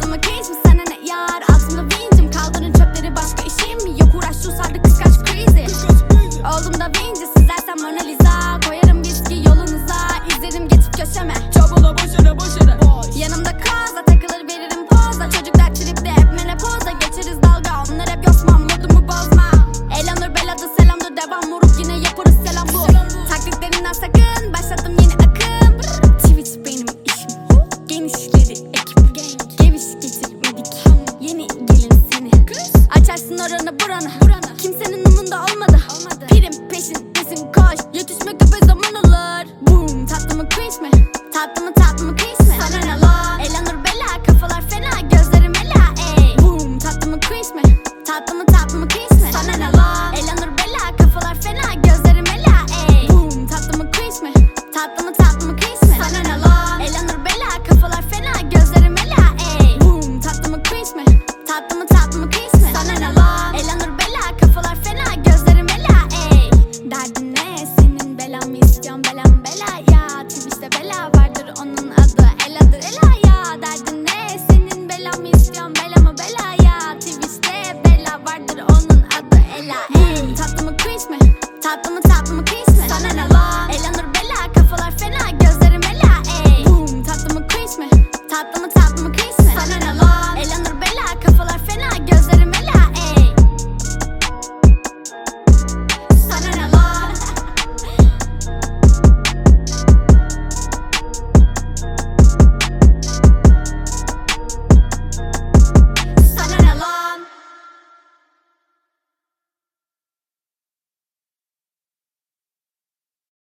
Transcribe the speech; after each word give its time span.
I'ma 0.00 0.16
gain 0.16 0.44
some 0.44 0.71
buranı, 33.92 34.10
buranı. 34.20 34.56
Kimsenin 34.56 35.04
umunda 35.04 35.36
olmadı, 35.36 35.80
olmadı. 35.90 36.26
Pirim 36.30 36.68
peşindesin 36.68 37.52
işte 70.62 70.80
bela 70.80 71.10
vardır 71.14 71.46
onun 71.62 71.90
adı 71.90 72.28
Ela'dır 72.48 72.78
Ela 72.78 73.12
ya 73.26 73.62
derdin 73.62 74.04
ne? 74.04 74.38
Senin 74.48 74.88
belamı 74.88 75.28
istiyorsun 75.28 75.74
belamı 75.74 76.14
belaya. 76.18 76.98
Twist'te 76.98 77.82
bela 77.84 78.20
vardır 78.26 78.64
onun 78.70 79.02
adı. 79.02 79.40
Ela 79.58 79.76
Ey 79.94 80.34
tatlı 80.34 80.64
mı 80.64 80.76
cringe 80.76 81.24
mi? 81.24 81.32
Tatlı 81.62 81.90
mı 81.90 82.00
tatlı 82.00 82.34
mı 82.34 82.41